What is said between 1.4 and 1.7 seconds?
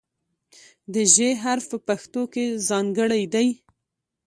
حرف